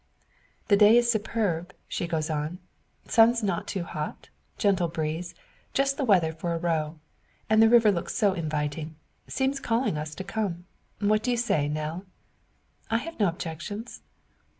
[0.69, 2.57] "The day's superb," she goes on;
[3.07, 5.35] "sun's not too hot gentle breeze
[5.75, 6.97] just the weather for a row.
[7.51, 8.95] And the river looks so inviting
[9.27, 10.65] seems calling us to come!
[11.01, 12.07] What say you, Nell?" "Oh!
[12.95, 14.01] I've no objections."